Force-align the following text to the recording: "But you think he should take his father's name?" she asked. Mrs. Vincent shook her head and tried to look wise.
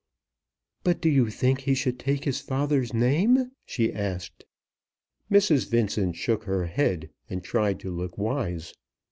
"But 0.83 1.05
you 1.05 1.29
think 1.29 1.59
he 1.61 1.75
should 1.75 1.99
take 1.99 2.23
his 2.25 2.41
father's 2.41 2.91
name?" 2.91 3.51
she 3.67 3.93
asked. 3.93 4.45
Mrs. 5.29 5.69
Vincent 5.69 6.15
shook 6.15 6.45
her 6.45 6.65
head 6.65 7.11
and 7.29 7.43
tried 7.43 7.79
to 7.81 7.91
look 7.91 8.17
wise. 8.17 8.73